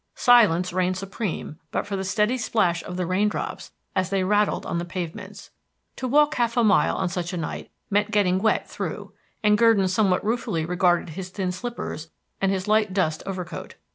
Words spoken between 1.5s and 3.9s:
but for the steady plash of the raindrops